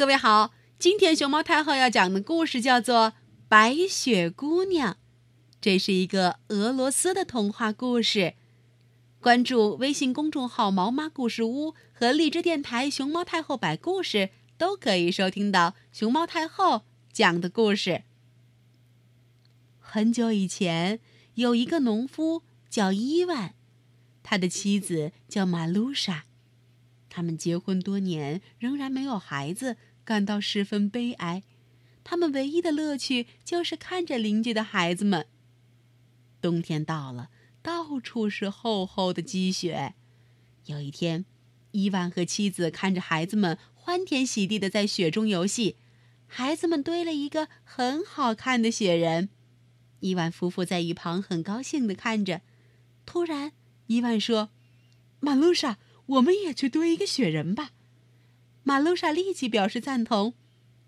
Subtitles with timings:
[0.00, 3.08] 各位好，今天熊猫太后要讲的故事叫做
[3.50, 4.94] 《白雪姑娘》，
[5.60, 8.32] 这是一个俄罗斯的童话故事。
[9.20, 18.04] 关注微信公众号“毛妈故事屋”和荔枝电台“熊猫太后摆故事”，都可以收听到熊猫太后讲的故事。
[19.78, 20.98] 很久以前，
[21.34, 23.52] 有一个农夫叫伊万，
[24.22, 26.24] 他的妻子叫马露莎。
[27.12, 31.42] 他们结婚多年，仍然没有孩子，感到十分悲哀。
[32.02, 35.26] 他们唯一的乐趣就是看着邻居的孩子们。
[36.40, 37.30] 冬天到了，
[37.62, 39.94] 到处是厚厚的积雪。
[40.66, 41.24] 有一天，
[41.72, 45.76] 伊万和妻子看着孩子们欢天喜地的在雪中游戏，
[46.26, 49.28] 孩子们堆了一个很好看的雪人。
[50.00, 52.40] 伊万夫妇在一旁很高兴的看着。
[53.04, 53.52] 突然，
[53.86, 54.50] 伊万说
[55.20, 55.78] ：“马露莎。”
[56.10, 57.70] 我们也去堆一个雪人吧，
[58.70, 60.34] 马露莎立即表示赞同。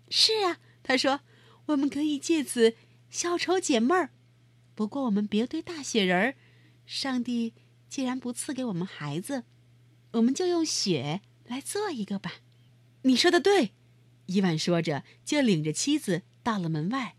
[0.09, 1.19] 是啊，他说，
[1.65, 2.77] 我们可以借此
[3.09, 4.11] 消愁解闷儿。
[4.73, 6.35] 不过我们别堆大雪人儿，
[6.85, 7.53] 上帝
[7.89, 9.43] 既然不赐给我们孩子，
[10.13, 12.35] 我们就用雪来做一个吧。
[13.01, 13.73] 你说的对，
[14.27, 17.17] 伊万说着就领着妻子到了门外，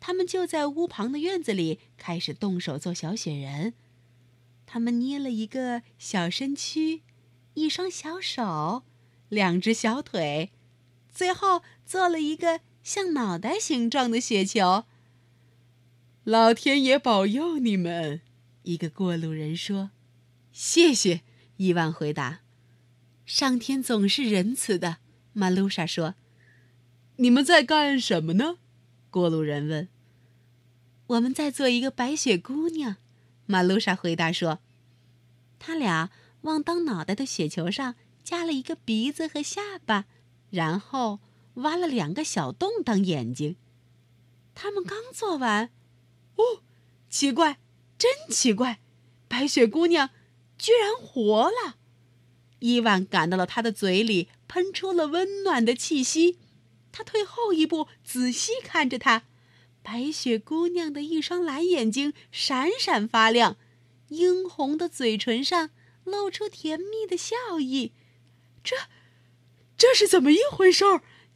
[0.00, 3.72] 他们就在屋旁的院子里开始动手做小雪人。
[4.66, 7.00] 他们捏了一个小身躯。
[7.54, 8.82] 一双小手，
[9.34, 10.52] 两只小腿，
[11.12, 14.84] 最后做了一个像脑袋形状的雪球。
[16.22, 18.20] 老天爷保佑你们！
[18.62, 19.90] 一个过路人说
[20.52, 21.22] ：“谢谢。”
[21.58, 22.40] 伊万回答
[23.26, 24.98] ：“上天总是仁慈的。”
[25.34, 26.14] 马露莎说
[27.16, 28.58] ：“你们在干什么呢？”
[29.10, 29.88] 过路人问。
[31.08, 32.96] “我们在做一个白雪姑娘。”
[33.46, 34.60] 马露莎回答说
[35.58, 36.10] ：“他俩。”
[36.44, 40.06] 往当脑袋的雪球上加了一个鼻子和下巴，
[40.50, 41.20] 然后
[41.54, 43.56] 挖了两个小洞当眼睛。
[44.54, 45.70] 他们刚做完，
[46.36, 46.62] 哦，
[47.10, 47.58] 奇怪，
[47.98, 48.80] 真奇怪，
[49.28, 50.10] 白雪姑娘
[50.56, 51.76] 居然活了！
[52.60, 56.38] 伊万感到了她的嘴里喷出了温暖的气息。
[56.90, 59.24] 他退后一步，仔细看着她。
[59.82, 63.56] 白雪姑娘的一双蓝眼睛闪闪发亮，
[64.08, 65.70] 殷红的嘴唇上。
[66.04, 67.92] 露出甜蜜的笑意，
[68.64, 68.74] 这，
[69.76, 70.84] 这是怎么一回事？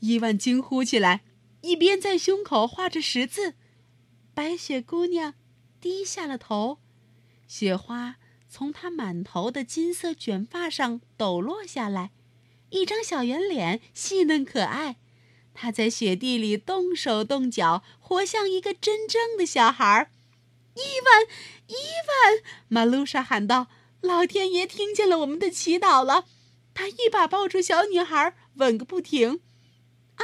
[0.01, 1.21] 伊万惊呼起来，
[1.61, 3.55] 一边在胸口画着十字。
[4.35, 5.35] 白雪姑娘
[5.81, 6.79] 低下了头，
[7.47, 8.17] 雪花
[8.49, 12.13] 从她满头的金色卷发上抖落下来，
[12.71, 14.97] 一张小圆脸细嫩可爱。
[15.53, 20.11] 她在雪地里动手动脚，活像一个真正的小孩儿。
[20.75, 21.27] 伊万，
[21.67, 22.43] 伊万！
[22.69, 23.67] 马露莎喊道。
[24.01, 26.27] 老天爷听见了我们的祈祷了，
[26.79, 29.41] 他一把抱住小女孩，吻个不停。
[30.15, 30.23] 啊，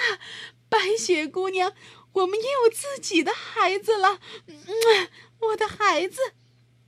[0.68, 1.72] 白雪姑娘，
[2.12, 4.20] 我们也有自己的孩子了。
[4.46, 4.56] 嗯，
[5.40, 6.20] 我的孩子，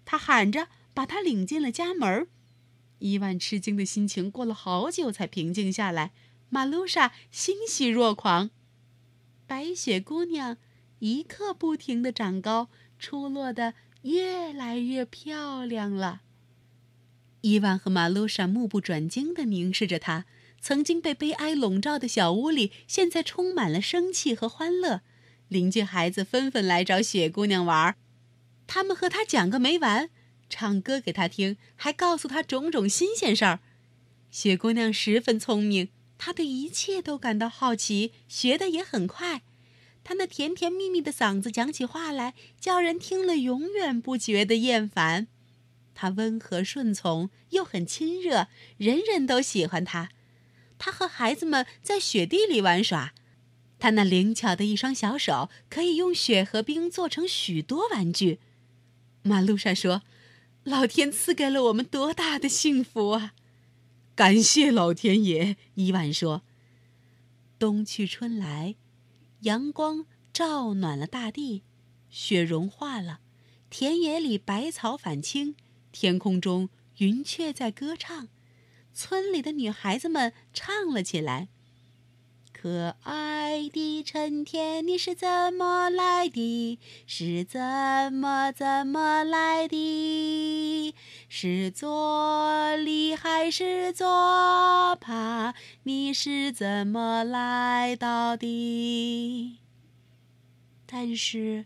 [0.04, 2.28] 他喊着，把她领进了家门。
[3.00, 6.12] 伊万吃惊的心情过了好久才平静下来。
[6.48, 8.50] 马露莎欣喜若狂，
[9.48, 10.58] 白雪姑娘
[11.00, 12.68] 一刻不停的长高，
[13.00, 16.20] 出落的越来越漂亮了。
[17.46, 20.24] 伊万和马露莎目不转睛地凝视着他。
[20.60, 25.02] 曾经被悲哀笼罩的小屋里，现在充满了生气和欢乐。
[25.46, 27.94] 邻居孩子纷纷来找雪姑娘玩，
[28.66, 30.10] 他们和她讲个没完，
[30.50, 33.60] 唱歌给她听，还告诉她种种新鲜事儿。
[34.32, 39.42] 雪姑娘十分聪明，她对一切都感到好奇，学得也很快。
[40.02, 45.28] 她那甜甜蜜蜜的嗓子讲起话来，叫人听了永远不觉得厌烦。
[45.98, 50.10] 他温和顺从，又很亲热，人人都喜欢他。
[50.76, 53.14] 他和孩子们在雪地里玩耍，
[53.78, 58.40] 他那灵巧的一双小手可以用雪和冰做成许多玩具。
[59.22, 60.02] 马路上说
[60.64, 63.32] ：“老天赐给了我们多大的幸福啊！”
[64.14, 66.42] 感谢老天爷，伊万说。
[67.58, 68.74] 冬去春来，
[69.40, 71.62] 阳光照暖了大地，
[72.10, 73.20] 雪融化了，
[73.70, 75.54] 田野里百草返青。
[75.98, 78.28] 天空中云雀在歌唱，
[78.92, 81.48] 村里的女孩子们唱了起来
[82.52, 86.78] ：“可爱的春天，你是怎么来的？
[87.06, 87.58] 是怎
[88.12, 90.94] 么怎么来的？
[91.30, 95.54] 是左里还是左怕？
[95.84, 99.58] 你是怎么来到的？”
[100.84, 101.64] 但是。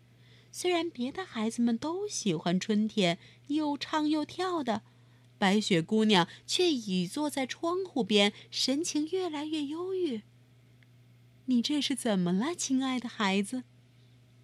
[0.60, 4.82] 虽然别的孩子们都喜欢春天，又唱又跳的，
[5.38, 10.20] 白雪姑娘却倚坐在窗户边，神情越来越忧郁。
[11.46, 13.64] 你这是怎么了，亲爱的孩子？”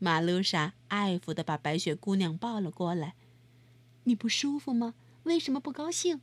[0.01, 3.15] 马路莎爱抚地把白雪姑娘抱了过来。
[4.05, 4.95] “你不舒服吗？
[5.25, 6.23] 为什么不高兴？”“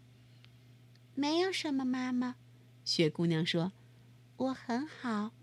[1.14, 2.38] 没有什么，妈妈。”
[2.84, 3.74] 雪姑娘说
[4.38, 5.34] ，“我很好。”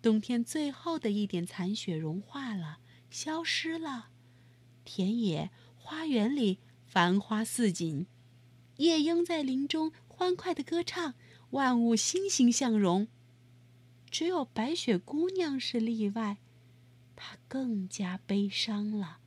[0.00, 2.78] 冬天最后的一点残雪融化了，
[3.10, 4.08] 消失了。
[4.84, 8.06] 田野、花园里繁花似锦，
[8.76, 11.14] 夜莺在林中欢快地歌唱，
[11.50, 13.08] 万物欣欣向荣。
[14.10, 16.38] 只有白雪姑娘是例外，
[17.14, 19.18] 她更加悲伤了。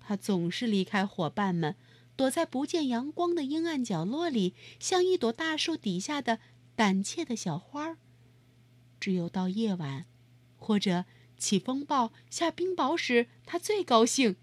[0.00, 1.76] 她总是离开伙伴们，
[2.16, 6.40] 躲在不见阳光的阴暗角落里，像一朵大树底下的
[6.74, 7.98] 胆怯的小花儿。
[8.98, 10.06] 只有到夜晚，
[10.56, 11.04] 或者
[11.38, 14.36] 起风暴、下冰雹时，他最高兴。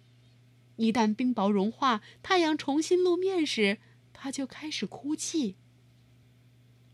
[0.78, 3.78] 一旦冰雹融化，太阳重新露面时，
[4.12, 5.56] 他就开始哭泣。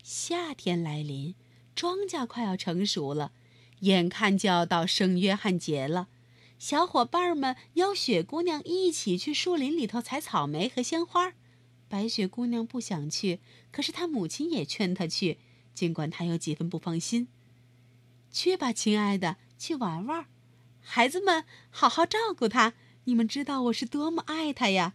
[0.02, 1.34] 夏天来临，
[1.74, 3.32] 庄稼快要成熟了，
[3.80, 6.08] 眼看就要到圣约翰节了。
[6.58, 11.32] 小伙伴们邀雪姑娘一起去树林里头采草莓和鲜花。
[11.88, 13.40] 白雪姑娘不想去，
[13.72, 15.38] 可是她母亲也劝她去，
[15.72, 17.28] 尽管她有几分不放心。
[18.30, 20.26] 去吧，亲爱的，去玩玩。
[20.80, 22.72] 孩子们，好好照顾他。
[23.04, 24.94] 你们知道我是多么爱他呀！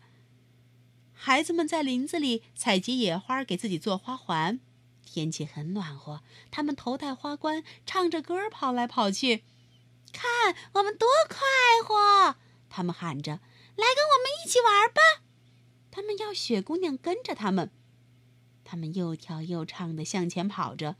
[1.13, 4.59] 孩子们在林子里采集野花，给自己做花环。
[5.05, 9.43] 天气很暖和，他们头戴花冠，唱着歌跑来跑去。
[10.11, 11.37] 看，我们多快
[11.85, 12.35] 活！
[12.69, 13.33] 他们喊着
[13.77, 15.23] ：“来，跟我们一起玩吧！”
[15.91, 17.71] 他们要雪姑娘跟着他们。
[18.63, 20.95] 他们又跳又唱的向前跑着。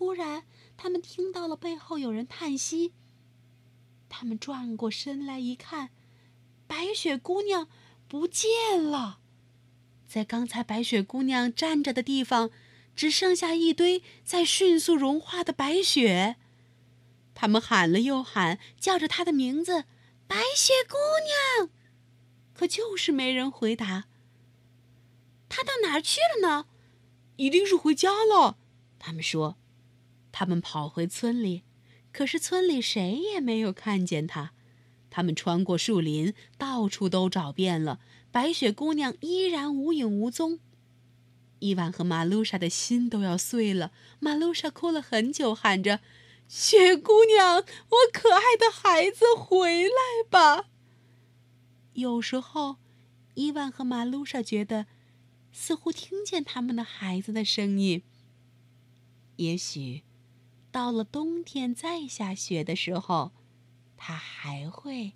[0.00, 0.44] 忽然，
[0.78, 2.94] 他们听到了背后有人叹息。
[4.08, 5.90] 他们转过身来一看，
[6.66, 7.68] 白雪姑娘
[8.08, 9.20] 不见了。
[10.08, 12.50] 在刚才白雪姑娘站着的地方，
[12.96, 16.36] 只剩下一堆在迅速融化的白雪。
[17.34, 19.84] 他们喊了又喊，叫着她的名字
[20.26, 20.96] ：“白雪姑
[21.60, 21.68] 娘！”
[22.56, 24.04] 可就是没人回答。
[25.50, 26.64] 她到哪儿去了呢？
[27.36, 28.56] 一定是回家了。
[28.98, 29.58] 他们说。
[30.32, 31.62] 他们跑回村里，
[32.12, 34.52] 可是村里谁也没有看见他。
[35.10, 37.98] 他们穿过树林，到处都找遍了，
[38.30, 40.60] 白雪姑娘依然无影无踪。
[41.58, 43.92] 伊万和马露莎的心都要碎了。
[44.20, 46.00] 马露莎哭了很久，喊着
[46.48, 49.90] ：“雪姑娘，我可爱的孩子，回来
[50.30, 50.66] 吧！”
[51.94, 52.76] 有时候，
[53.34, 54.86] 伊万和马露莎觉得，
[55.52, 58.04] 似乎听见他们的孩子的声音。
[59.36, 60.04] 也许。
[60.70, 63.32] 到了冬天再下雪的时候，
[63.96, 65.14] 它还会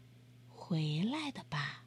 [0.48, 1.83] 回来的吧。